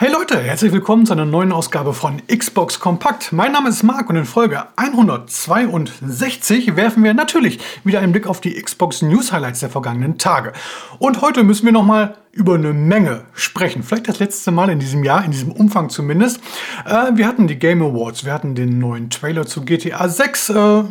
[0.00, 3.32] Hey Leute, herzlich willkommen zu einer neuen Ausgabe von Xbox Kompakt.
[3.32, 8.40] Mein Name ist Marc und in Folge 162 werfen wir natürlich wieder einen Blick auf
[8.40, 10.52] die Xbox News Highlights der vergangenen Tage.
[11.00, 13.82] Und heute müssen wir nochmal über eine Menge sprechen.
[13.82, 16.40] Vielleicht das letzte Mal in diesem Jahr, in diesem Umfang zumindest.
[16.86, 20.50] Äh, wir hatten die Game Awards, wir hatten den neuen Trailer zu GTA 6.
[20.50, 20.84] Äh,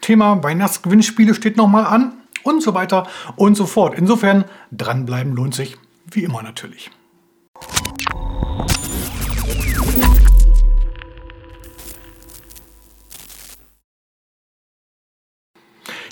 [0.00, 2.12] Thema Weihnachtsgewinnspiele steht nochmal an
[2.44, 3.98] und so weiter und so fort.
[3.98, 5.76] Insofern dranbleiben lohnt sich,
[6.12, 6.92] wie immer natürlich.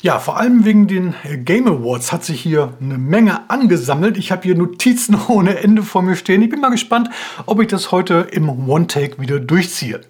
[0.02, 4.16] Ja, vor allem wegen den Game Awards hat sich hier eine Menge angesammelt.
[4.16, 6.42] Ich habe hier Notizen ohne Ende vor mir stehen.
[6.42, 7.08] Ich bin mal gespannt,
[7.46, 10.00] ob ich das heute im One-Take wieder durchziehe.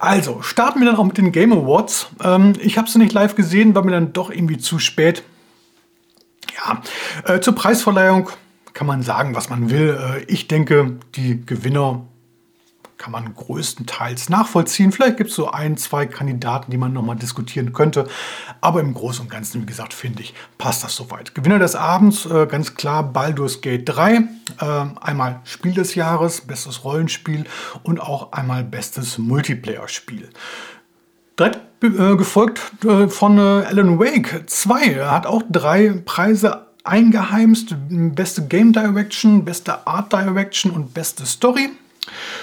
[0.00, 2.08] Also, starten wir dann auch mit den Game Awards.
[2.20, 5.22] Ähm, ich habe sie nicht live gesehen, war mir dann doch irgendwie zu spät.
[6.56, 6.82] Ja,
[7.24, 8.30] äh, zur Preisverleihung
[8.78, 9.98] kann man sagen, was man will.
[10.00, 12.06] Äh, ich denke, die Gewinner
[12.96, 14.92] kann man größtenteils nachvollziehen.
[14.92, 18.06] Vielleicht gibt es so ein, zwei Kandidaten, die man nochmal diskutieren könnte.
[18.60, 21.34] Aber im Großen und Ganzen, wie gesagt, finde ich, passt das soweit.
[21.34, 24.14] Gewinner des Abends, äh, ganz klar Baldur's Gate 3.
[24.14, 27.46] Äh, einmal Spiel des Jahres, bestes Rollenspiel
[27.82, 30.28] und auch einmal bestes Multiplayer-Spiel.
[31.36, 32.60] Direkt gefolgt
[33.08, 34.86] von Alan Wake 2.
[34.86, 37.74] Er hat auch drei Preise eingeheimst.
[37.88, 41.70] Beste Game Direction, beste Art Direction und beste Story.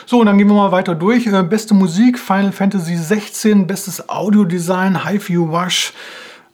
[0.05, 1.27] So, und dann gehen wir mal weiter durch.
[1.27, 5.93] Äh, beste Musik, Final Fantasy 16, bestes Audiodesign, HiFi Rush.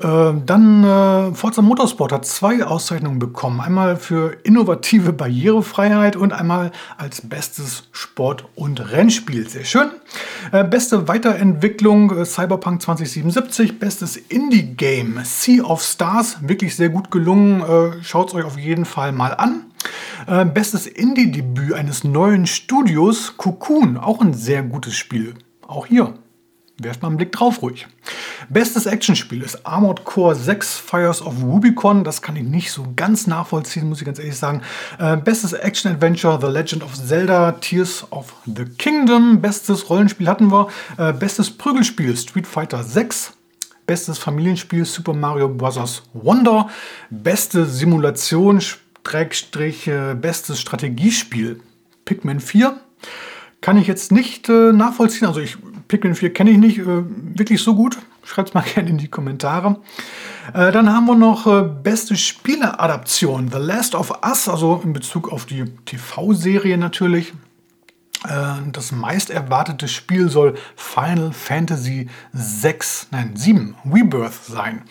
[0.03, 3.61] Äh, dann äh, Forza Motorsport hat zwei Auszeichnungen bekommen.
[3.61, 9.47] Einmal für innovative Barrierefreiheit und einmal als bestes Sport- und Rennspiel.
[9.47, 9.91] Sehr schön.
[10.51, 13.79] Äh, beste Weiterentwicklung äh, Cyberpunk 2077.
[13.79, 16.37] Bestes Indie-Game Sea of Stars.
[16.41, 17.61] Wirklich sehr gut gelungen.
[17.61, 19.65] Äh, Schaut es euch auf jeden Fall mal an.
[20.27, 25.35] Äh, bestes Indie-Debüt eines neuen Studios, Cocoon, auch ein sehr gutes Spiel.
[25.67, 26.13] Auch hier.
[26.83, 27.87] Werft mal einen Blick drauf ruhig.
[28.49, 32.03] Bestes Actionspiel ist Armored Core 6 Fires of Rubicon.
[32.03, 34.61] Das kann ich nicht so ganz nachvollziehen, muss ich ganz ehrlich sagen.
[34.97, 39.41] Äh, bestes Action-Adventure The Legend of Zelda Tears of the Kingdom.
[39.41, 40.67] Bestes Rollenspiel hatten wir.
[40.97, 43.33] Äh, bestes Prügelspiel Street Fighter 6.
[43.85, 46.03] Bestes Familienspiel Super Mario Bros.
[46.13, 46.69] Wonder.
[47.09, 51.61] Beste Simulation Schrägstrich äh, bestes Strategiespiel
[52.05, 52.79] Pikmin 4.
[53.61, 55.27] Kann ich jetzt nicht äh, nachvollziehen.
[55.27, 55.57] Also ich,
[55.91, 57.97] Pikmin 4 kenne ich nicht äh, wirklich so gut.
[58.23, 59.81] Schreibt es mal gerne in die Kommentare.
[60.53, 63.51] Äh, dann haben wir noch äh, beste Spieleadaption.
[63.51, 67.33] The Last of Us, also in Bezug auf die TV-Serie natürlich.
[68.25, 74.83] Äh, das meist erwartete Spiel soll Final Fantasy 6, nein 7, Rebirth sein.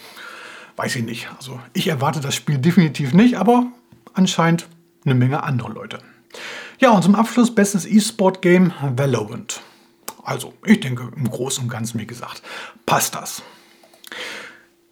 [0.76, 1.28] Weiß ich nicht.
[1.38, 3.64] Also ich erwarte das Spiel definitiv nicht, aber
[4.12, 4.68] anscheinend
[5.06, 6.00] eine Menge andere Leute.
[6.78, 9.62] Ja, und zum Abschluss bestes E-Sport-Game Valorant.
[10.30, 12.40] Also, ich denke, im Großen und Ganzen, wie gesagt,
[12.86, 13.42] passt das.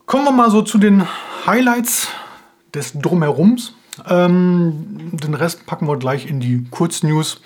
[0.05, 1.07] Kommen wir mal so zu den
[1.47, 2.09] Highlights
[2.75, 3.75] des Drumherums.
[4.09, 7.41] Ähm, den Rest packen wir gleich in die Kurznews.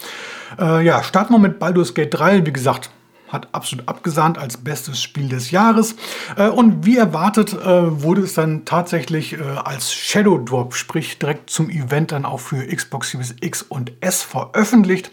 [0.59, 2.47] Äh, ja, starten wir mit Baldur's Gate 3.
[2.47, 2.89] Wie gesagt,
[3.29, 5.95] hat absolut abgesahnt als bestes Spiel des Jahres.
[6.39, 11.51] Äh, und wie erwartet äh, wurde es dann tatsächlich äh, als Shadow Drop, sprich direkt
[11.51, 15.11] zum Event dann auch für Xbox Series X und S veröffentlicht.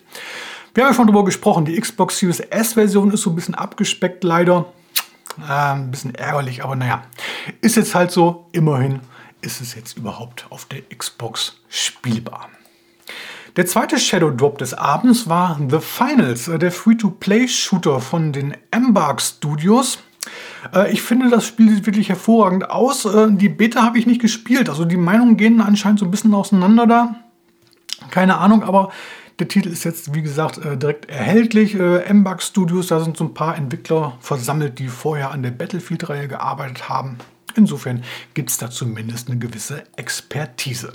[0.74, 4.24] Wir haben ja schon darüber gesprochen, die Xbox Series S-Version ist so ein bisschen abgespeckt
[4.24, 4.72] leider.
[5.48, 7.04] ein bisschen ärgerlich, aber naja,
[7.62, 8.48] ist jetzt halt so.
[8.52, 9.00] Immerhin
[9.42, 12.50] ist es jetzt überhaupt auf der Xbox spielbar.
[13.56, 19.22] Der zweite Shadow Drop des Abends war The Finals, äh, der Free-to-Play-Shooter von den Embark
[19.22, 20.00] Studios.
[20.74, 23.06] Äh, ich finde, das Spiel sieht wirklich hervorragend aus.
[23.06, 26.34] Äh, die Beta habe ich nicht gespielt, also die Meinungen gehen anscheinend so ein bisschen
[26.34, 27.16] auseinander da.
[28.12, 28.92] Keine Ahnung, aber
[29.40, 31.76] der Titel ist jetzt, wie gesagt, direkt erhältlich.
[31.76, 36.90] Embark Studios, da sind so ein paar Entwickler versammelt, die vorher an der Battlefield-Reihe gearbeitet
[36.90, 37.18] haben.
[37.56, 40.94] Insofern gibt es da zumindest eine gewisse Expertise.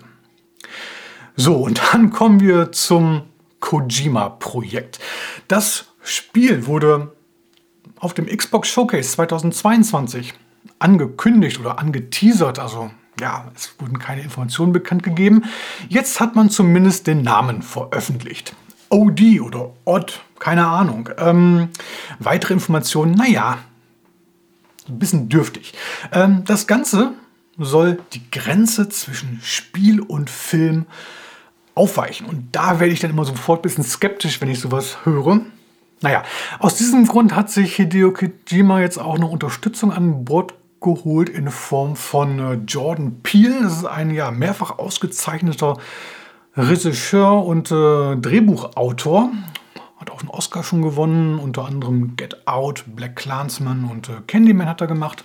[1.36, 3.22] So, und dann kommen wir zum
[3.60, 4.98] Kojima-Projekt.
[5.48, 7.12] Das Spiel wurde
[7.98, 10.34] auf dem Xbox Showcase 2022
[10.78, 15.44] angekündigt oder angeteasert, also ja, es wurden keine Informationen bekannt gegeben.
[15.88, 18.54] Jetzt hat man zumindest den Namen veröffentlicht.
[18.90, 21.08] OD oder Odd, keine Ahnung.
[21.18, 21.70] Ähm,
[22.18, 23.58] weitere Informationen, naja,
[24.88, 25.74] ein bisschen dürftig.
[26.12, 27.12] Ähm, das Ganze
[27.58, 30.86] soll die Grenze zwischen Spiel und Film
[31.74, 32.26] aufweichen.
[32.26, 35.40] Und da werde ich dann immer sofort ein bisschen skeptisch, wenn ich sowas höre.
[36.00, 36.22] Naja,
[36.58, 41.50] aus diesem Grund hat sich Hideo Kojima jetzt auch eine Unterstützung an Bord geholt in
[41.50, 43.62] Form von äh, Jordan Peele.
[43.62, 45.78] Das ist ein ja mehrfach ausgezeichneter
[46.56, 49.32] Regisseur und äh, Drehbuchautor.
[49.96, 54.68] Hat auch einen Oscar schon gewonnen, unter anderem Get Out, Black Clansman und äh, Candyman
[54.68, 55.24] hat er gemacht.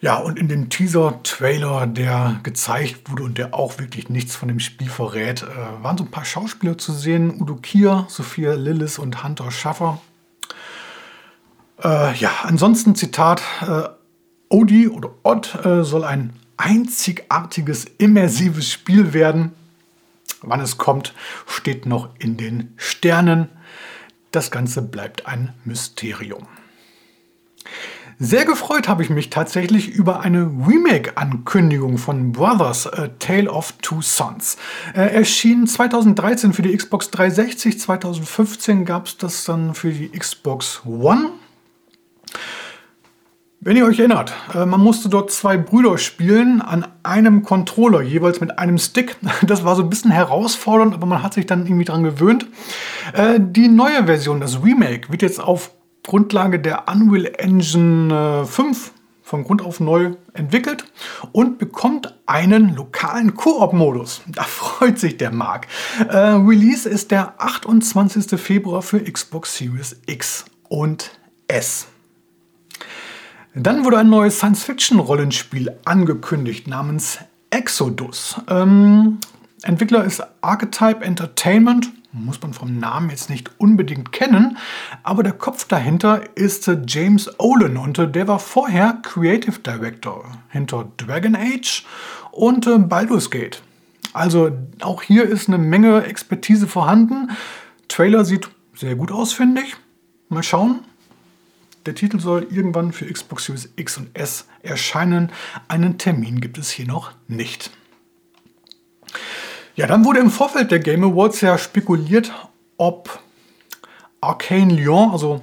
[0.00, 4.60] Ja, und in dem Teaser-Trailer, der gezeigt wurde und der auch wirklich nichts von dem
[4.60, 7.40] Spiel verrät, äh, waren so ein paar Schauspieler zu sehen.
[7.40, 10.00] Udo Kier, Sophia Lillis und Hunter Schaffer.
[11.82, 13.88] Äh, ja, ansonsten Zitat, äh,
[14.48, 19.52] Odi oder Odd äh, soll ein einzigartiges, immersives Spiel werden.
[20.42, 21.14] Wann es kommt,
[21.46, 23.48] steht noch in den Sternen.
[24.30, 26.46] Das Ganze bleibt ein Mysterium.
[28.20, 34.02] Sehr gefreut habe ich mich tatsächlich über eine Remake-Ankündigung von Brothers A Tale of Two
[34.02, 34.56] Sons.
[34.92, 40.82] Er erschien 2013 für die Xbox 360, 2015 gab es das dann für die Xbox
[40.84, 41.30] One.
[43.60, 48.40] Wenn ihr euch erinnert, äh, man musste dort zwei Brüder spielen an einem Controller, jeweils
[48.40, 49.16] mit einem Stick.
[49.46, 52.46] Das war so ein bisschen herausfordernd, aber man hat sich dann irgendwie dran gewöhnt.
[53.14, 55.72] Äh, die neue Version, das Remake, wird jetzt auf
[56.06, 58.90] Grundlage der Unreal Engine 5 äh,
[59.22, 60.84] von Grund auf neu entwickelt
[61.32, 64.22] und bekommt einen lokalen Koop-Modus.
[64.28, 65.66] Da freut sich der Marc.
[66.08, 68.40] Release ist der 28.
[68.40, 71.10] Februar für Xbox Series X und
[71.48, 71.88] S.
[73.54, 77.18] Dann wurde ein neues Science-Fiction-Rollenspiel angekündigt namens
[77.50, 78.40] Exodus.
[78.48, 79.18] Ähm,
[79.62, 84.58] Entwickler ist Archetype Entertainment muss man vom Namen jetzt nicht unbedingt kennen,
[85.02, 91.36] aber der Kopf dahinter ist James Olin und der war vorher Creative Director hinter Dragon
[91.36, 91.84] Age
[92.32, 93.62] und äh, Baldur's Gate.
[94.14, 94.50] Also
[94.80, 97.30] auch hier ist eine Menge Expertise vorhanden.
[97.88, 99.76] Trailer sieht sehr gut aus, finde ich.
[100.28, 100.80] Mal schauen.
[101.88, 105.32] Der Titel soll irgendwann für Xbox Series X und S erscheinen.
[105.68, 107.70] Einen Termin gibt es hier noch nicht.
[109.74, 112.30] Ja, dann wurde im Vorfeld der Game Awards ja spekuliert,
[112.76, 113.20] ob
[114.20, 115.40] Arcane Lyon, also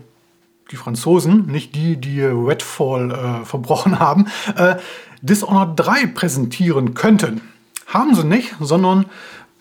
[0.70, 4.76] die Franzosen, nicht die, die Redfall äh, verbrochen haben, äh,
[5.24, 7.42] Dishonored 3 präsentieren könnten.
[7.88, 9.08] Haben sie nicht, sondern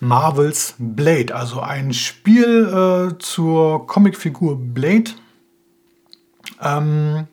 [0.00, 2.66] Marvels Blade, also ein Spiel
[3.14, 5.12] äh, zur Comicfigur Blade.
[6.60, 7.26] Ähm,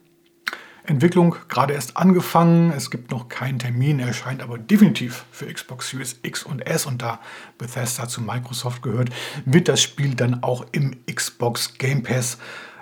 [0.84, 2.72] Entwicklung gerade erst angefangen.
[2.72, 6.86] Es gibt noch keinen Termin, erscheint aber definitiv für Xbox Series X und S.
[6.86, 7.20] Und da
[7.58, 9.10] Bethesda zu Microsoft gehört,
[9.44, 12.38] wird das Spiel dann auch im Xbox Game Pass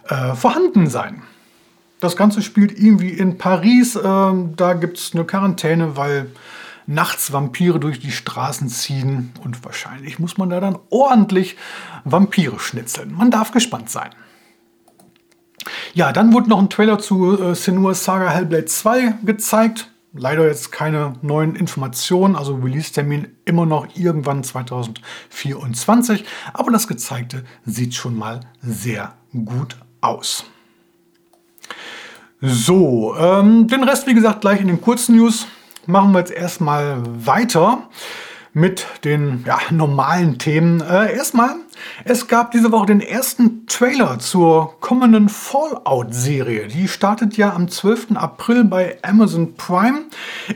[0.08, 1.22] äh, vorhanden sein.
[2.00, 3.96] Das Ganze spielt irgendwie in Paris.
[3.96, 6.30] Äh, da gibt es eine Quarantäne, weil
[6.86, 9.32] nachts Vampire durch die Straßen ziehen.
[9.44, 11.56] Und wahrscheinlich muss man da dann ordentlich
[12.04, 13.12] Vampire schnitzeln.
[13.12, 14.10] Man darf gespannt sein.
[15.94, 19.90] Ja, dann wurde noch ein Trailer zu äh, Senua's Saga Hellblade 2 gezeigt.
[20.12, 26.24] Leider jetzt keine neuen Informationen, also Release-Termin immer noch irgendwann 2024.
[26.52, 30.44] Aber das Gezeigte sieht schon mal sehr gut aus.
[32.40, 35.46] So, ähm, den Rest wie gesagt gleich in den kurzen News.
[35.86, 37.88] Machen wir jetzt erstmal weiter
[38.52, 40.80] mit den ja, normalen Themen.
[40.80, 41.56] Äh, erstmal,
[42.04, 46.68] es gab diese Woche den ersten Trailer zur kommenden Fallout-Serie.
[46.68, 48.16] Die startet ja am 12.
[48.16, 50.02] April bei Amazon Prime.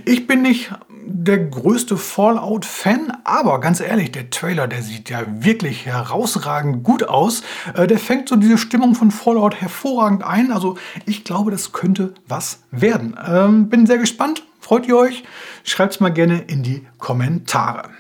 [0.05, 0.71] Ich bin nicht
[1.07, 7.43] der größte Fallout-Fan, aber ganz ehrlich, der Trailer, der sieht ja wirklich herausragend gut aus.
[7.75, 10.51] Äh, der fängt so diese Stimmung von Fallout hervorragend ein.
[10.51, 10.77] Also
[11.07, 13.17] ich glaube, das könnte was werden.
[13.27, 14.45] Ähm, bin sehr gespannt.
[14.61, 15.25] Freut ihr euch?
[15.63, 17.91] Schreibt es mal gerne in die Kommentare.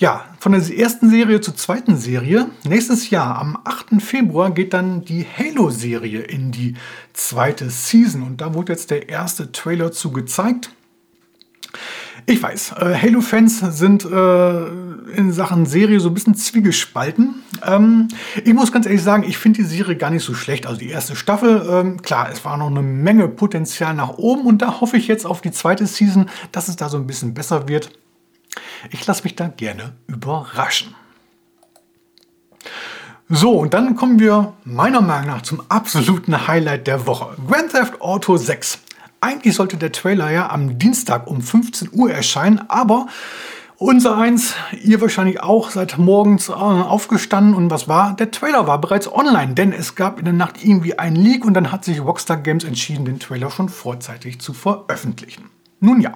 [0.00, 2.46] Ja, von der ersten Serie zur zweiten Serie.
[2.66, 4.00] Nächstes Jahr, am 8.
[4.00, 6.74] Februar, geht dann die Halo-Serie in die
[7.12, 8.22] zweite Season.
[8.22, 10.70] Und da wurde jetzt der erste Trailer zu gezeigt.
[12.24, 14.66] Ich weiß, äh, Halo-Fans sind äh,
[15.16, 17.34] in Sachen Serie so ein bisschen zwiegespalten.
[17.62, 18.08] Ähm,
[18.42, 20.66] ich muss ganz ehrlich sagen, ich finde die Serie gar nicht so schlecht.
[20.66, 24.62] Also die erste Staffel, ähm, klar, es war noch eine Menge Potenzial nach oben und
[24.62, 27.68] da hoffe ich jetzt auf die zweite Season, dass es da so ein bisschen besser
[27.68, 27.90] wird.
[28.90, 30.94] Ich lasse mich da gerne überraschen.
[33.28, 37.36] So, und dann kommen wir meiner Meinung nach zum absoluten Highlight der Woche.
[37.48, 38.80] Grand Theft Auto 6.
[39.20, 43.06] Eigentlich sollte der Trailer ja am Dienstag um 15 Uhr erscheinen, aber
[43.76, 48.14] unser eins, ihr wahrscheinlich auch, seid morgens äh, aufgestanden und was war?
[48.14, 51.54] Der Trailer war bereits online, denn es gab in der Nacht irgendwie einen Leak und
[51.54, 55.50] dann hat sich Rockstar Games entschieden, den Trailer schon vorzeitig zu veröffentlichen.
[55.80, 56.12] Nun ja.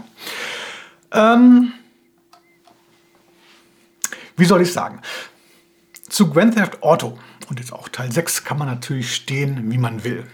[1.12, 1.72] Ähm,
[4.36, 5.00] wie soll ich sagen?
[6.08, 10.04] Zu Grand Theft Auto und jetzt auch Teil 6 kann man natürlich stehen, wie man
[10.04, 10.26] will.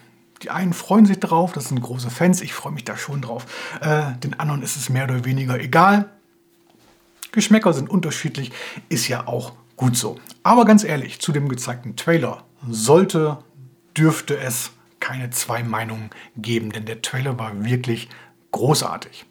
[0.42, 3.46] Die einen freuen sich drauf, das sind große Fans, ich freue mich da schon drauf.
[3.80, 6.10] Äh, den anderen ist es mehr oder weniger egal.
[7.32, 8.50] Geschmäcker sind unterschiedlich,
[8.88, 10.18] ist ja auch gut so.
[10.42, 13.38] Aber ganz ehrlich, zu dem gezeigten Trailer sollte,
[13.96, 18.08] dürfte es keine zwei Meinungen geben, denn der Trailer war wirklich
[18.52, 19.26] großartig.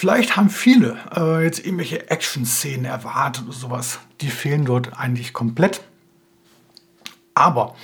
[0.00, 3.98] Vielleicht haben viele äh, jetzt irgendwelche Action-Szenen erwartet oder sowas.
[4.22, 5.82] Die fehlen dort eigentlich komplett.
[7.34, 7.74] Aber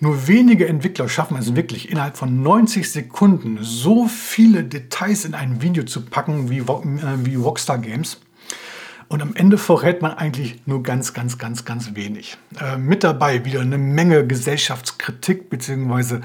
[0.00, 5.60] nur wenige Entwickler schaffen es wirklich, innerhalb von 90 Sekunden so viele Details in ein
[5.60, 8.18] Video zu packen wie, äh, wie Rockstar Games.
[9.08, 12.38] Und am Ende verrät man eigentlich nur ganz, ganz, ganz, ganz wenig.
[12.58, 16.20] Äh, mit dabei wieder eine Menge Gesellschaftskritik bzw.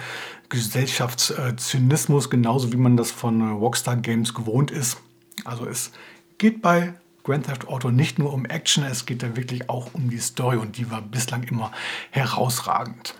[0.47, 4.99] Gesellschaftszynismus, genauso wie man das von äh, Rockstar Games gewohnt ist.
[5.45, 5.91] Also es
[6.37, 10.09] geht bei Grand Theft Auto nicht nur um Action, es geht da wirklich auch um
[10.09, 11.71] die Story und die war bislang immer
[12.11, 13.15] herausragend.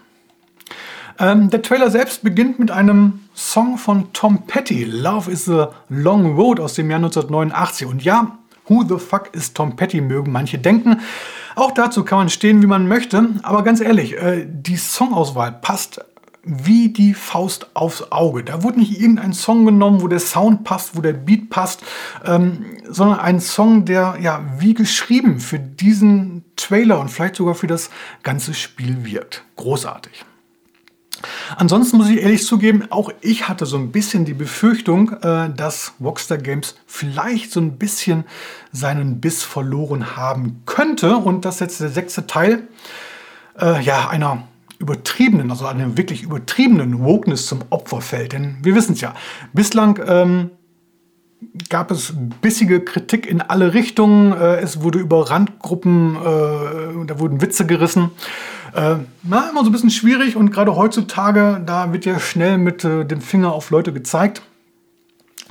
[1.19, 6.35] Ähm, der Trailer selbst beginnt mit einem Song von Tom Petty, Love is a Long
[6.35, 7.87] Road aus dem Jahr 1989.
[7.87, 11.01] Und ja, Who the fuck ist Tom Petty, mögen manche denken.
[11.55, 13.29] Auch dazu kann man stehen, wie man möchte.
[13.43, 16.03] Aber ganz ehrlich, äh, die Songauswahl passt
[16.43, 18.43] wie die Faust aufs Auge.
[18.43, 21.83] Da wurde nicht irgendein Song genommen, wo der Sound passt, wo der Beat passt,
[22.25, 27.67] ähm, sondern ein Song, der ja wie geschrieben für diesen Trailer und vielleicht sogar für
[27.67, 27.89] das
[28.23, 29.43] ganze Spiel wirkt.
[29.55, 30.25] Großartig.
[31.55, 35.93] Ansonsten muss ich ehrlich zugeben, auch ich hatte so ein bisschen die Befürchtung, äh, dass
[36.01, 38.25] Rockstar Games vielleicht so ein bisschen
[38.73, 42.67] seinen Biss verloren haben könnte und dass jetzt der sechste Teil
[43.57, 44.47] äh, ja einer
[44.83, 48.33] übertriebenen, also einem wirklich übertriebenen Wokeness zum Opfer fällt.
[48.33, 49.15] Denn wir wissen es ja,
[49.53, 50.51] bislang ähm,
[51.69, 54.33] gab es bissige Kritik in alle Richtungen.
[54.33, 58.11] Äh, es wurde über Randgruppen, äh, da wurden Witze gerissen.
[58.73, 62.83] Äh, na, immer so ein bisschen schwierig und gerade heutzutage, da wird ja schnell mit
[62.83, 64.41] äh, dem Finger auf Leute gezeigt.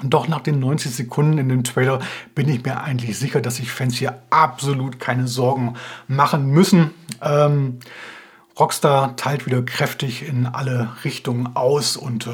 [0.02, 2.00] Doch nach den 90 Sekunden in dem Trailer
[2.34, 5.74] bin ich mir eigentlich sicher, dass sich Fans hier absolut keine Sorgen
[6.08, 6.90] machen müssen.
[7.22, 7.78] Ähm,
[8.58, 12.30] Rockstar teilt wieder kräftig in alle Richtungen aus und äh,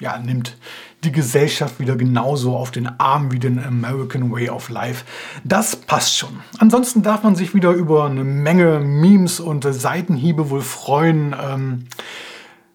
[0.00, 0.56] ja, nimmt
[1.04, 5.04] die Gesellschaft wieder genauso auf den Arm wie den American Way of Life.
[5.44, 6.40] Das passt schon.
[6.58, 11.34] Ansonsten darf man sich wieder über eine Menge Memes und Seitenhiebe wohl freuen.
[11.40, 11.86] Ähm,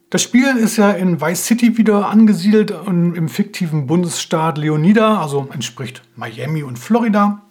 [0.10, 5.50] das Spiel ist ja in Vice City wieder angesiedelt und im fiktiven Bundesstaat Leonida, also
[5.52, 7.42] entspricht Miami und Florida.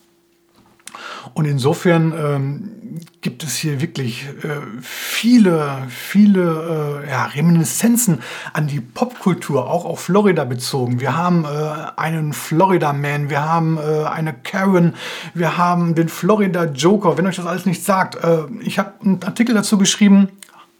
[1.34, 8.20] Und insofern ähm, gibt es hier wirklich äh, viele, viele äh, ja, Reminiszenzen
[8.52, 11.00] an die Popkultur, auch auf Florida bezogen.
[11.00, 11.48] Wir haben äh,
[11.96, 14.94] einen Florida Man, wir haben äh, eine Karen,
[15.34, 17.18] wir haben den Florida Joker.
[17.18, 20.28] Wenn euch das alles nicht sagt, äh, ich habe einen Artikel dazu geschrieben,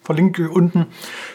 [0.07, 0.87] verlinke unten.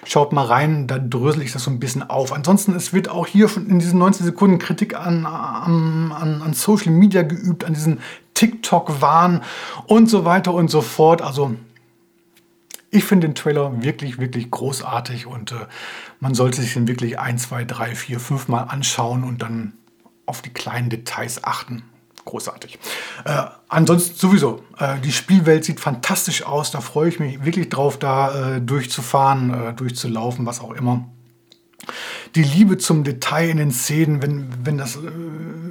[0.05, 2.31] Schaut mal rein, da drösel ich das so ein bisschen auf.
[2.31, 6.93] Ansonsten, es wird auch hier schon in diesen 19 Sekunden Kritik an, an, an Social
[6.93, 7.99] Media geübt, an diesen
[8.41, 9.43] TikTok-Wahn
[9.85, 11.21] und so weiter und so fort.
[11.21, 11.55] Also
[12.89, 15.67] ich finde den Trailer wirklich, wirklich großartig und äh,
[16.19, 19.73] man sollte sich den wirklich ein, zwei, drei, vier, fünf Mal anschauen und dann
[20.25, 21.83] auf die kleinen Details achten.
[22.25, 22.79] Großartig.
[23.25, 26.71] Äh, ansonsten sowieso, äh, die Spielwelt sieht fantastisch aus.
[26.71, 31.05] Da freue ich mich wirklich drauf, da äh, durchzufahren, äh, durchzulaufen, was auch immer
[32.35, 34.99] die Liebe zum Detail in den Szenen, wenn, wenn, das, äh,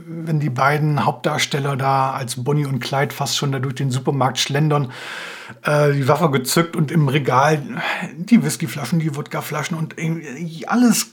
[0.07, 4.39] wenn die beiden Hauptdarsteller da als Bonnie und Clyde fast schon da durch den Supermarkt
[4.39, 4.93] schlendern,
[5.63, 7.63] äh, die Waffe gezückt und im Regal
[8.17, 9.97] die Whiskyflaschen, die Wodkaflaschen und
[10.67, 11.13] alles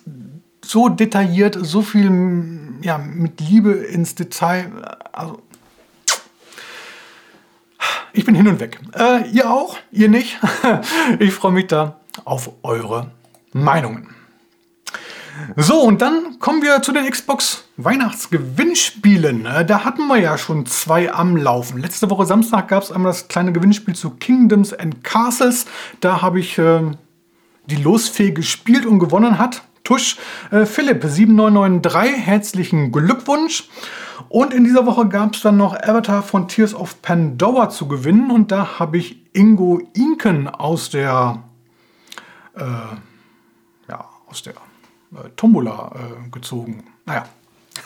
[0.64, 4.72] so detailliert, so viel ja, mit Liebe ins Detail.
[5.12, 5.42] Also,
[8.14, 8.80] ich bin hin und weg.
[8.94, 9.78] Äh, ihr auch?
[9.92, 10.40] Ihr nicht?
[11.20, 13.12] ich freue mich da auf eure
[13.54, 14.17] Meinungen.
[15.56, 19.46] So, und dann kommen wir zu den Xbox Weihnachtsgewinnspielen.
[19.46, 21.80] Äh, da hatten wir ja schon zwei am Laufen.
[21.80, 25.66] Letzte Woche Samstag gab es einmal das kleine Gewinnspiel zu Kingdoms and Castles.
[26.00, 26.82] Da habe ich äh,
[27.68, 29.64] die Losfee gespielt und gewonnen hat.
[29.84, 30.18] Tusch
[30.52, 33.70] äh, Philipp 7993, herzlichen Glückwunsch.
[34.30, 38.32] Und in dieser Woche gab es dann noch Avatar von Tears of Pandora zu gewinnen.
[38.32, 41.44] Und da habe ich Ingo Inken aus der,
[42.56, 42.64] äh,
[43.88, 44.56] ja, aus der
[45.36, 46.84] Tombola äh, gezogen.
[47.06, 47.26] Naja,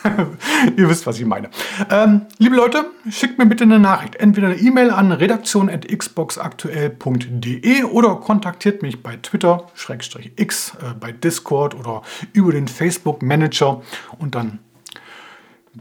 [0.78, 1.50] Ihr wisst, was ich meine.
[1.90, 4.16] Ähm, liebe Leute, schickt mir bitte eine Nachricht.
[4.16, 11.75] Entweder eine E-Mail an redaktion.xboxaktuell.de oder kontaktiert mich bei Twitter, Schrägstrich X, äh, bei Discord
[11.75, 12.01] oder
[12.34, 13.84] über den Facebook Manager
[14.20, 14.60] und dann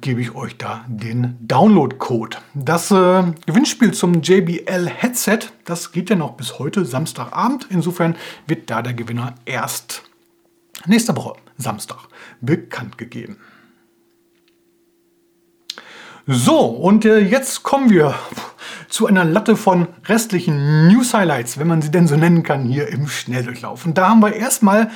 [0.01, 2.37] gebe ich euch da den Download-Code.
[2.55, 7.67] Das äh, Gewinnspiel zum JBL Headset, das geht ja noch bis heute, Samstagabend.
[7.71, 8.15] Insofern
[8.47, 10.05] wird da der Gewinner erst
[10.87, 12.09] nächste Woche, Samstag,
[12.41, 13.39] bekannt gegeben.
[16.27, 18.15] So, und äh, jetzt kommen wir
[18.89, 22.89] zu einer Latte von restlichen News Highlights, wenn man sie denn so nennen kann, hier
[22.89, 23.87] im Schnelldurchlauf.
[23.87, 24.91] Und da haben wir erstmal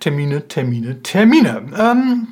[0.00, 1.66] Termine, Termine, Termine.
[1.76, 2.28] Ähm,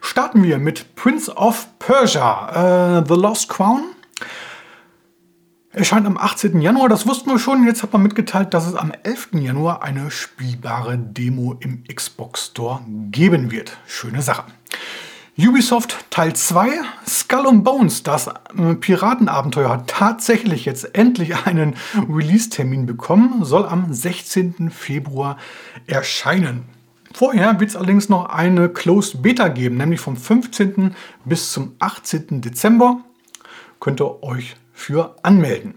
[0.00, 3.84] starten wir mit Prince of Persia, äh, The Lost Crown.
[5.76, 6.62] Erscheint am 18.
[6.62, 7.66] Januar, das wussten wir schon.
[7.66, 9.34] Jetzt hat man mitgeteilt, dass es am 11.
[9.34, 12.80] Januar eine spielbare Demo im Xbox Store
[13.10, 13.76] geben wird.
[13.86, 14.44] Schöne Sache.
[15.36, 21.74] Ubisoft Teil 2, Skull and Bones, das äh, Piratenabenteuer hat tatsächlich jetzt endlich einen
[22.08, 24.70] Release-Termin bekommen, soll am 16.
[24.70, 25.36] Februar
[25.86, 26.62] erscheinen.
[27.12, 30.94] Vorher wird es allerdings noch eine Closed Beta geben, nämlich vom 15.
[31.26, 32.40] bis zum 18.
[32.40, 33.00] Dezember.
[33.78, 35.74] Könnt ihr euch für anmelden.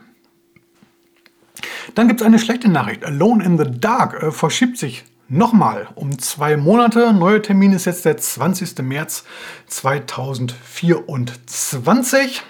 [1.96, 3.04] Dann gibt es eine schlechte Nachricht.
[3.04, 7.12] Alone in the Dark äh, verschiebt sich nochmal um zwei Monate.
[7.14, 8.78] Neuer Termin ist jetzt der 20.
[8.80, 9.24] März
[9.68, 12.44] 2024.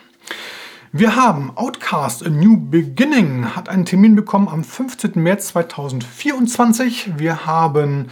[0.91, 5.11] Wir haben Outcast A New Beginning hat einen Termin bekommen am 15.
[5.15, 7.11] März 2024.
[7.17, 8.07] Wir haben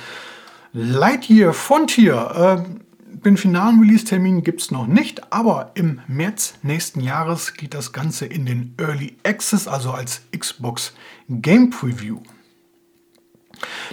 [0.73, 2.63] Lightyear Frontier.
[2.63, 2.86] Äh,
[3.25, 8.25] den finalen Release-Termin gibt es noch nicht, aber im März nächsten Jahres geht das Ganze
[8.25, 10.93] in den Early Access, also als Xbox
[11.29, 12.19] Game Preview.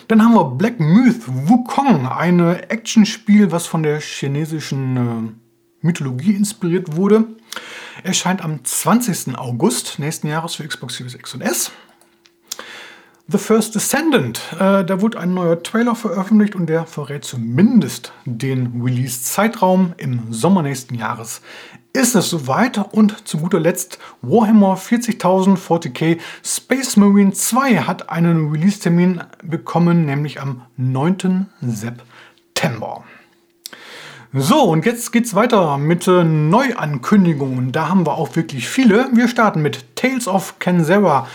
[0.09, 6.97] Dann haben wir Black Myth Wukong, ein Actionspiel, was von der chinesischen äh, Mythologie inspiriert
[6.97, 7.27] wurde.
[8.03, 9.39] Erscheint am 20.
[9.39, 11.71] August nächsten Jahres für Xbox Series X und S.
[13.27, 18.83] The First Descendant, äh, da wurde ein neuer Trailer veröffentlicht und der verrät zumindest den
[18.83, 19.95] Release-Zeitraum.
[19.97, 21.41] Im Sommer nächsten Jahres
[21.95, 22.77] ist es soweit.
[22.93, 30.43] Und zu guter Letzt Warhammer 40.000 40k Space Marine 2 hat einen Release-Termin bekommen, nämlich
[30.43, 31.47] am 9.
[31.63, 33.05] September.
[34.35, 37.73] So, und jetzt geht's weiter mit äh, Neuankündigungen.
[37.73, 39.09] Da haben wir auch wirklich viele.
[39.15, 41.27] Wir starten mit Tales of Kenzera.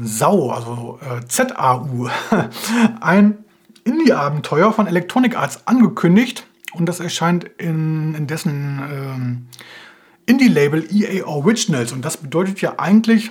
[0.00, 2.08] Sau, also äh, ZAU,
[3.00, 3.38] ein
[3.84, 9.46] Indie-Abenteuer von Electronic Arts angekündigt und das erscheint in, in dessen ähm,
[10.26, 13.30] Indie-Label EA Originals und das bedeutet ja eigentlich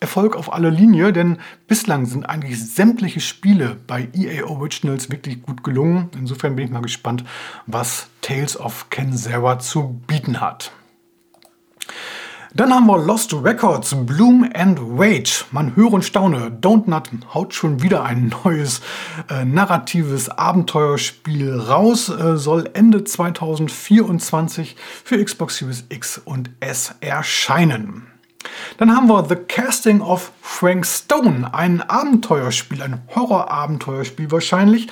[0.00, 5.64] Erfolg auf aller Linie, denn bislang sind eigentlich sämtliche Spiele bei EA Originals wirklich gut
[5.64, 6.10] gelungen.
[6.16, 7.24] Insofern bin ich mal gespannt,
[7.66, 10.70] was Tales of Kenzera zu bieten hat.
[12.54, 15.44] Dann haben wir Lost Records, Bloom and Rage.
[15.52, 18.80] Man höre und staune, Don't Nut haut schon wieder ein neues
[19.28, 22.08] äh, narratives Abenteuerspiel raus.
[22.08, 28.06] Äh, soll Ende 2024 für Xbox Series X und S erscheinen.
[28.78, 34.86] Dann haben wir The Casting of Frank Stone, ein Abenteuerspiel, ein Horror-Abenteuerspiel wahrscheinlich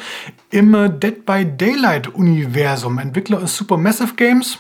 [0.51, 2.99] im äh, Dead by Daylight-Universum.
[2.99, 4.59] Entwickler ist Supermassive Games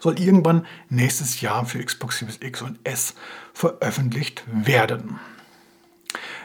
[0.00, 3.14] soll irgendwann nächstes Jahr für Xbox Series X und S
[3.52, 5.18] veröffentlicht werden.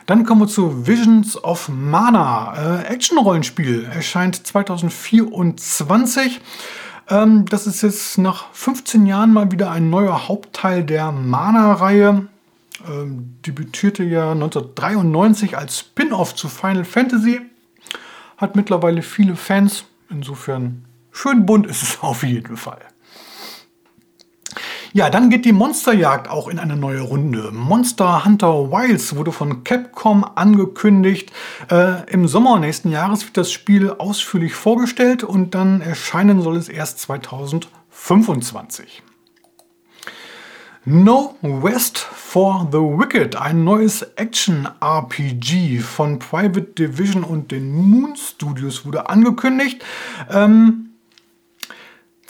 [0.05, 2.81] Dann kommen wir zu Visions of Mana.
[2.81, 6.41] Äh, Action-Rollenspiel erscheint 2024.
[7.09, 12.27] Ähm, das ist jetzt nach 15 Jahren mal wieder ein neuer Hauptteil der Mana-Reihe.
[12.89, 17.39] Ähm, debütierte ja 1993 als Spin-off zu Final Fantasy.
[18.37, 19.85] Hat mittlerweile viele Fans.
[20.09, 22.81] Insofern schön bunt ist es auf jeden Fall.
[24.95, 27.49] Ja, dann geht die Monsterjagd auch in eine neue Runde.
[27.51, 31.31] Monster Hunter Wilds wurde von Capcom angekündigt.
[31.71, 36.69] Äh, Im Sommer nächsten Jahres wird das Spiel ausführlich vorgestellt und dann erscheinen soll es
[36.69, 39.01] erst 2025.
[40.85, 48.85] No West for the Wicked, ein neues Action-RPG von Private Division und den Moon Studios
[48.85, 49.83] wurde angekündigt.
[50.29, 50.92] Ähm,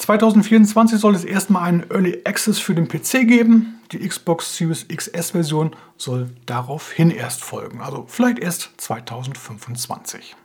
[0.04, 3.80] 2024 soll es erstmal einen Early Access für den PC geben.
[3.94, 10.36] Die Xbox Series XS-Version soll daraufhin erst folgen, also vielleicht erst 2025.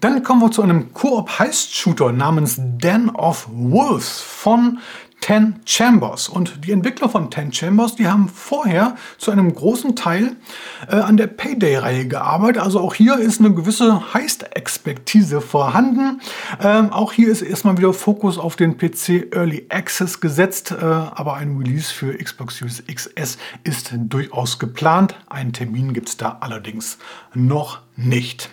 [0.00, 4.78] Dann kommen wir zu einem Koop-Heist-Shooter namens Den of Wolves von
[5.22, 6.28] Ten Chambers.
[6.28, 10.36] Und die Entwickler von Ten Chambers, die haben vorher zu einem großen Teil
[10.88, 12.62] äh, an der Payday-Reihe gearbeitet.
[12.62, 16.20] Also auch hier ist eine gewisse Heist-Expertise vorhanden.
[16.62, 21.34] Ähm, auch hier ist erstmal wieder Fokus auf den PC Early Access gesetzt, äh, aber
[21.34, 25.16] ein Release für Xbox Series XS ist durchaus geplant.
[25.28, 26.98] Einen Termin gibt es da allerdings
[27.34, 28.50] noch nicht.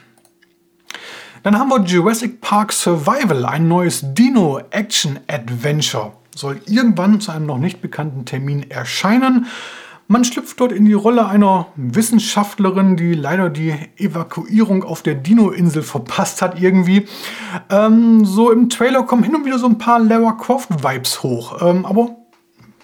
[1.44, 7.82] Dann haben wir Jurassic Park Survival, ein neues Dino-Action-Adventure soll irgendwann zu einem noch nicht
[7.82, 9.48] bekannten Termin erscheinen.
[10.08, 15.82] Man schlüpft dort in die Rolle einer Wissenschaftlerin, die leider die Evakuierung auf der Dino-Insel
[15.82, 17.08] verpasst hat irgendwie.
[17.70, 21.62] Ähm, so im Trailer kommen hin und wieder so ein paar Lara Croft-Vibes hoch.
[21.62, 22.18] Ähm, aber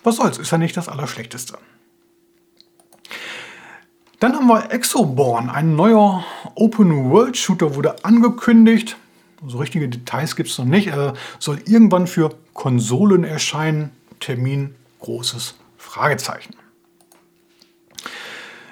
[0.04, 1.58] was soll's, ist ja nicht das Allerschlechteste.
[4.20, 8.98] Dann haben wir Exoborn, ein neuer Open-World-Shooter wurde angekündigt.
[9.48, 10.88] So richtige Details gibt es noch nicht.
[10.88, 13.92] Er soll irgendwann für Konsolen erscheinen.
[14.20, 16.54] Termin großes Fragezeichen.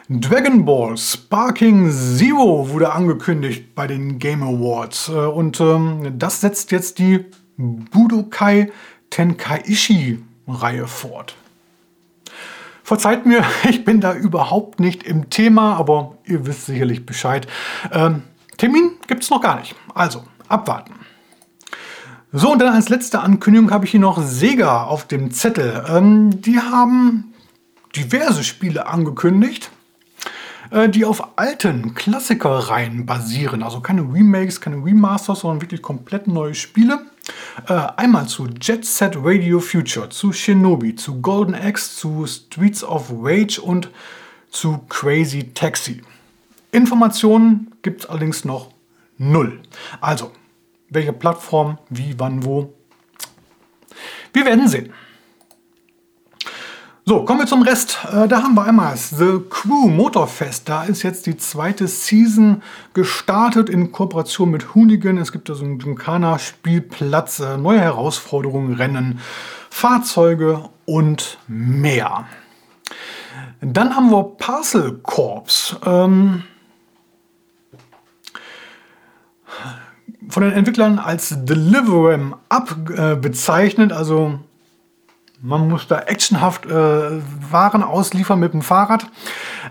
[0.10, 5.08] Dragon Ball Sparking Zero wurde angekündigt bei den Game Awards.
[5.08, 7.24] Äh, und ähm, das setzt jetzt die
[7.58, 8.70] Budokai
[9.10, 11.36] Tenkaichi-Reihe fort.
[12.88, 17.46] Verzeiht mir, ich bin da überhaupt nicht im Thema, aber ihr wisst sicherlich Bescheid.
[17.92, 18.24] Ähm,
[18.56, 19.76] Termin gibt es noch gar nicht.
[19.94, 20.94] Also, abwarten.
[22.32, 25.84] So, und dann als letzte Ankündigung habe ich hier noch Sega auf dem Zettel.
[25.90, 27.34] Ähm, die haben
[27.94, 29.70] diverse Spiele angekündigt,
[30.72, 33.64] äh, die auf alten Klassikerreihen basieren.
[33.64, 37.02] Also keine Remakes, keine Remasters, sondern wirklich komplett neue Spiele.
[37.68, 43.12] Äh, einmal zu Jet Set Radio Future, zu Shinobi, zu Golden Axe, zu Streets of
[43.12, 43.90] Rage und
[44.50, 46.02] zu Crazy Taxi.
[46.72, 48.72] Informationen gibt es allerdings noch
[49.18, 49.62] null.
[50.02, 50.32] Also,
[50.90, 52.74] welche Plattform, wie, wann, wo.
[54.34, 54.94] Wir werden sehen.
[57.10, 58.00] So, kommen wir zum Rest.
[58.12, 60.68] Äh, da haben wir einmal The Crew Motorfest.
[60.68, 62.62] Da ist jetzt die zweite Season
[62.94, 65.18] gestartet in Kooperation mit Hoonigan.
[65.18, 69.22] Es gibt da so einen Gymkhana-Spielplatz, äh, neue Herausforderungen, Rennen,
[69.70, 72.26] Fahrzeuge und mehr.
[73.62, 75.80] Dann haben wir Parcel Corps.
[75.86, 76.44] Ähm,
[80.28, 83.94] von den Entwicklern als Deliverem abbezeichnet.
[83.94, 84.42] Also
[85.42, 89.08] man muss da actionhaft äh, Waren ausliefern mit dem Fahrrad.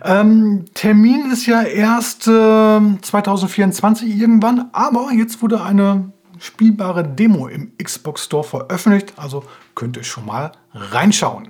[0.04, 7.72] Ähm, Termin ist ja erst äh, 2024 irgendwann, aber jetzt wurde eine spielbare Demo im
[7.82, 11.48] Xbox Store veröffentlicht, also könnt ihr schon mal reinschauen.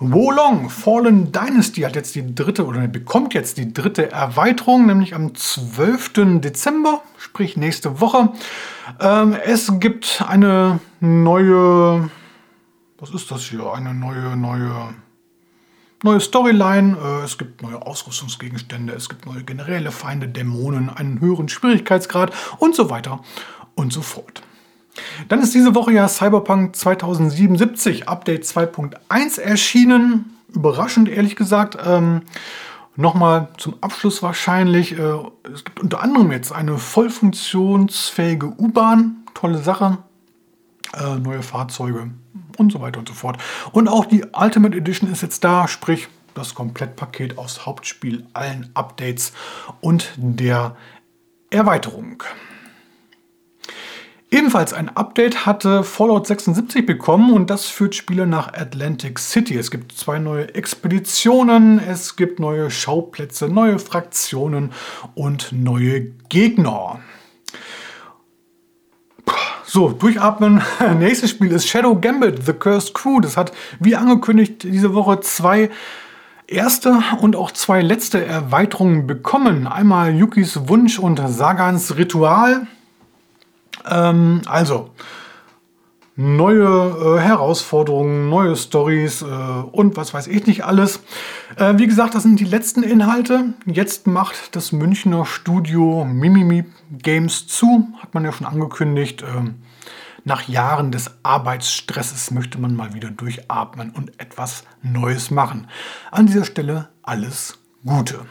[0.00, 5.34] Wolong Fallen Dynasty hat jetzt die dritte oder bekommt jetzt die dritte Erweiterung, nämlich am
[5.34, 6.40] 12.
[6.40, 8.28] Dezember, sprich nächste Woche.
[9.00, 12.10] Ähm, es gibt eine neue,
[12.98, 13.72] was ist das hier?
[13.72, 14.94] Eine neue, neue,
[16.02, 16.96] neue Storyline.
[16.96, 22.74] Äh, es gibt neue Ausrüstungsgegenstände, es gibt neue generelle Feinde, Dämonen, einen höheren Schwierigkeitsgrad und
[22.74, 23.20] so weiter
[23.74, 24.42] und so fort.
[25.28, 30.36] Dann ist diese Woche ja Cyberpunk 2077 Update 2.1 erschienen.
[30.52, 31.78] Überraschend, ehrlich gesagt.
[31.84, 32.22] Ähm,
[33.00, 34.98] Nochmal zum Abschluss wahrscheinlich.
[34.98, 35.18] Äh,
[35.54, 39.18] es gibt unter anderem jetzt eine voll funktionsfähige U-Bahn.
[39.34, 39.98] Tolle Sache.
[40.94, 42.10] Äh, neue Fahrzeuge
[42.58, 43.38] und so weiter und so fort.
[43.72, 49.32] Und auch die Ultimate Edition ist jetzt da, sprich das Komplettpaket aus Hauptspiel, allen Updates
[49.80, 50.76] und der
[51.50, 52.22] Erweiterung.
[54.30, 59.56] Ebenfalls ein Update hatte Fallout 76 bekommen und das führt Spieler nach Atlantic City.
[59.56, 64.72] Es gibt zwei neue Expeditionen, es gibt neue Schauplätze, neue Fraktionen
[65.14, 67.00] und neue Gegner.
[69.70, 70.62] So, durchatmen.
[70.98, 73.20] Nächstes Spiel ist Shadow Gambit, The Cursed Crew.
[73.20, 75.68] Das hat, wie angekündigt, diese Woche zwei
[76.46, 79.66] erste und auch zwei letzte Erweiterungen bekommen.
[79.66, 82.66] Einmal Yukis Wunsch und Sagans Ritual.
[83.86, 84.88] Ähm, also,
[86.18, 91.00] neue äh, Herausforderungen, neue Stories äh, und was weiß ich nicht alles.
[91.56, 93.54] Äh, wie gesagt, das sind die letzten Inhalte.
[93.66, 99.22] Jetzt macht das Münchner Studio Mimimi Games zu, hat man ja schon angekündigt.
[99.22, 99.62] Ähm,
[100.24, 105.68] nach Jahren des Arbeitsstresses möchte man mal wieder durchatmen und etwas Neues machen.
[106.10, 108.26] An dieser Stelle alles Gute.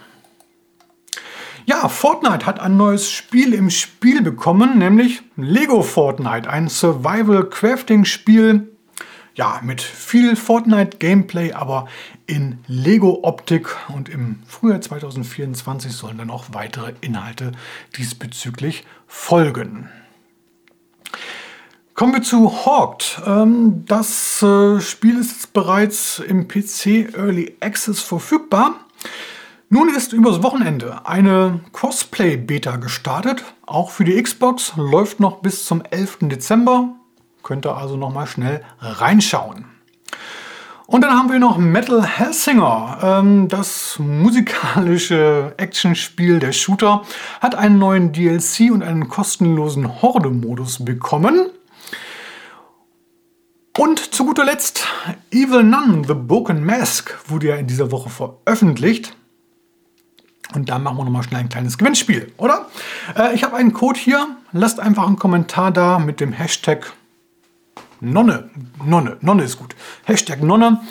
[1.70, 8.72] Ja, Fortnite hat ein neues Spiel im Spiel bekommen, nämlich Lego Fortnite, ein Survival-Crafting-Spiel.
[9.36, 11.90] Ja, mit viel Fortnite-Gameplay, aber
[12.26, 13.76] in Lego-Optik.
[13.90, 17.52] Und im Frühjahr 2024 sollen dann auch weitere Inhalte
[17.98, 19.90] diesbezüglich folgen.
[21.96, 23.22] Kommen wir zu Hawked.
[23.26, 28.86] Ähm, das äh, Spiel ist bereits im PC Early Access verfügbar.
[29.70, 33.44] Nun ist übers Wochenende eine Crossplay-Beta gestartet.
[33.66, 36.20] Auch für die Xbox läuft noch bis zum 11.
[36.22, 36.96] Dezember.
[37.44, 39.66] Könnt ihr also noch mal schnell reinschauen.
[40.86, 43.00] Und dann haben wir noch Metal Hellsinger.
[43.04, 47.02] Ähm, das musikalische Actionspiel, der Shooter,
[47.42, 51.50] hat einen neuen DLC und einen kostenlosen Horde-Modus bekommen.
[53.78, 54.88] Und zu guter Letzt,
[55.30, 59.14] Evil Nun, The Broken Mask, wurde ja in dieser Woche veröffentlicht.
[60.54, 62.68] Und da machen wir nochmal schnell ein kleines Gewinnspiel, oder?
[63.16, 64.28] Äh, ich habe einen Code hier.
[64.54, 66.94] Lasst einfach einen Kommentar da mit dem Hashtag
[68.00, 68.50] Nonne.
[68.84, 69.18] Nonne.
[69.22, 69.76] Nonne ist gut.
[70.06, 70.82] Hashtag Nonne.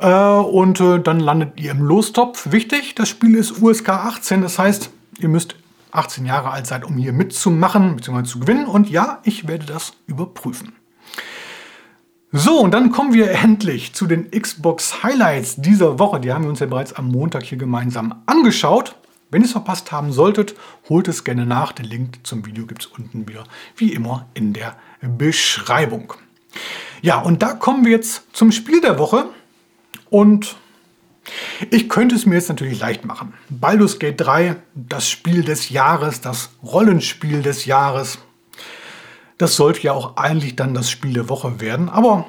[0.00, 2.50] Äh, und äh, dann landet ihr im Lostopf.
[2.50, 4.42] Wichtig, das Spiel ist USK 18.
[4.42, 5.56] Das heißt, ihr müsst
[5.92, 8.24] 18 Jahre alt sein, um hier mitzumachen bzw.
[8.24, 8.66] zu gewinnen.
[8.66, 10.72] Und ja, ich werde das überprüfen.
[12.32, 16.18] So, und dann kommen wir endlich zu den Xbox Highlights dieser Woche.
[16.18, 18.96] Die haben wir uns ja bereits am Montag hier gemeinsam angeschaut.
[19.30, 20.56] Wenn ihr es verpasst haben solltet,
[20.88, 21.70] holt es gerne nach.
[21.70, 23.44] Den Link zum Video gibt es unten wieder,
[23.76, 26.14] wie immer, in der Beschreibung.
[27.00, 29.26] Ja, und da kommen wir jetzt zum Spiel der Woche.
[30.10, 30.56] Und
[31.70, 33.34] ich könnte es mir jetzt natürlich leicht machen.
[33.48, 38.18] Baldur's Gate 3, das Spiel des Jahres, das Rollenspiel des Jahres.
[39.38, 41.88] Das sollte ja auch eigentlich dann das Spiel der Woche werden.
[41.88, 42.26] Aber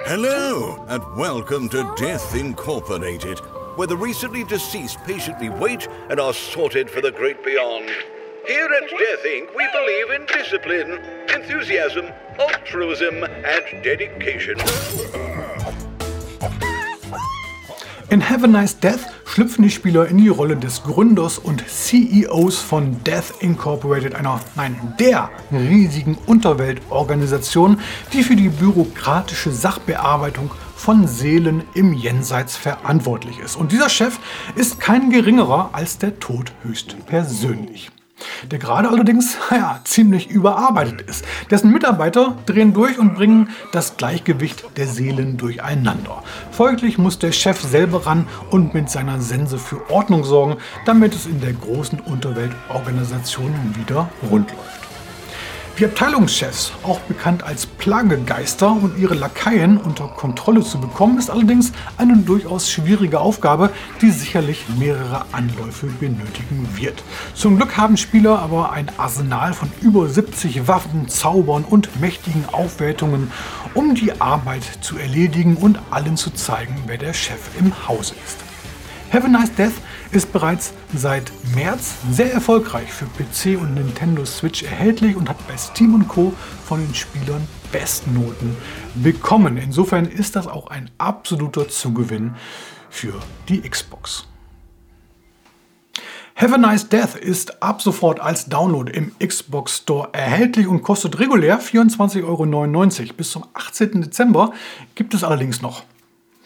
[0.00, 3.38] Hello, and welcome to Death Incorporated,
[3.76, 7.90] where the recently deceased patiently wait and are sorted for the great beyond.
[8.46, 10.92] Here at Death Inc., we believe in discipline,
[11.34, 12.06] enthusiasm,
[12.38, 14.58] altruism, and dedication.
[18.10, 22.58] In Have a Nice Death schlüpfen die Spieler in die Rolle des Gründers und CEOs
[22.58, 27.80] von Death Incorporated, einer, nein, der riesigen Unterweltorganisation,
[28.12, 33.56] die für die bürokratische Sachbearbeitung von Seelen im Jenseits verantwortlich ist.
[33.56, 34.18] Und dieser Chef
[34.54, 37.90] ist kein geringerer als der Tod höchst persönlich
[38.50, 41.24] der gerade allerdings ja, ziemlich überarbeitet ist.
[41.50, 46.22] Dessen Mitarbeiter drehen durch und bringen das Gleichgewicht der Seelen durcheinander.
[46.50, 50.56] Folglich muss der Chef selber ran und mit seiner Sense für Ordnung sorgen,
[50.86, 54.81] damit es in der großen Unterweltorganisation wieder rund läuft.
[55.78, 61.72] Die Abteilungschefs, auch bekannt als Plagegeister und ihre Lakaien unter Kontrolle zu bekommen, ist allerdings
[61.96, 63.70] eine durchaus schwierige Aufgabe,
[64.02, 67.02] die sicherlich mehrere Anläufe benötigen wird.
[67.34, 73.30] Zum Glück haben Spieler aber ein Arsenal von über 70 Waffen, Zaubern und mächtigen Aufwertungen,
[73.72, 78.36] um die Arbeit zu erledigen und allen zu zeigen, wer der Chef im Hause ist.
[79.10, 79.74] Have a Nice Death
[80.12, 85.56] ist bereits seit März sehr erfolgreich für PC und Nintendo Switch erhältlich und hat bei
[85.56, 86.34] Steam und Co.
[86.66, 88.54] von den Spielern Bestnoten
[88.94, 89.56] bekommen.
[89.56, 92.34] Insofern ist das auch ein absoluter Zugewinn
[92.90, 93.14] für
[93.48, 94.26] die Xbox.
[96.34, 101.18] Have a Nice Death ist ab sofort als Download im Xbox Store erhältlich und kostet
[101.20, 103.14] regulär 24,99 Euro.
[103.16, 104.02] Bis zum 18.
[104.02, 104.52] Dezember
[104.94, 105.84] gibt es allerdings noch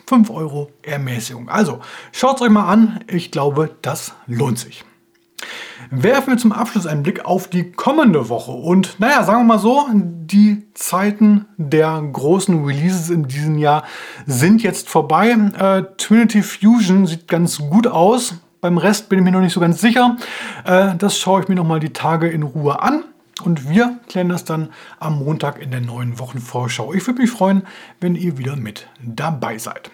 [0.07, 1.49] 5 Euro Ermäßigung.
[1.49, 1.81] Also
[2.12, 3.01] schaut es euch mal an.
[3.09, 4.85] Ich glaube, das lohnt sich.
[5.90, 8.53] Werfen wir zum Abschluss einen Blick auf die kommende Woche.
[8.53, 13.85] Und naja, sagen wir mal so, die Zeiten der großen Releases in diesem Jahr
[14.27, 15.31] sind jetzt vorbei.
[15.31, 18.35] Äh, Trinity Fusion sieht ganz gut aus.
[18.61, 20.16] Beim Rest bin ich mir noch nicht so ganz sicher.
[20.64, 23.05] Äh, das schaue ich mir noch mal die Tage in Ruhe an.
[23.42, 26.95] Und wir klären das dann am Montag in der neuen Wochenvorschau.
[26.95, 27.62] Ich würde mich freuen,
[28.01, 29.90] wenn ihr wieder mit dabei seid.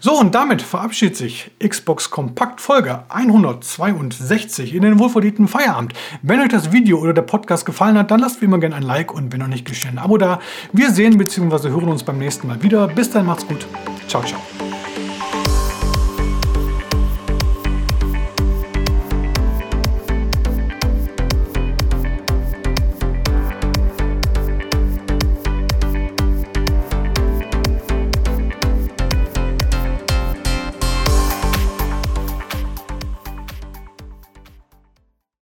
[0.00, 5.94] So, und damit verabschiedet sich Xbox Kompakt Folge 162 in den wohlverdienten Feierabend.
[6.22, 8.82] Wenn euch das Video oder der Podcast gefallen hat, dann lasst wie immer gerne ein
[8.82, 10.40] Like und wenn noch nicht geschehen, ein Abo da.
[10.72, 11.70] Wir sehen bzw.
[11.70, 12.88] hören uns beim nächsten Mal wieder.
[12.88, 13.66] Bis dann, macht's gut.
[14.08, 14.40] Ciao, ciao.